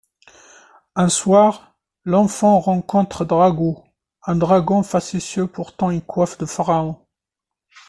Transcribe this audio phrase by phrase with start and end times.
[0.95, 3.83] Un soir, l'enfant rencontre Dragoo,
[4.25, 6.99] un dragon facétieux portant une coiffe de pharaon.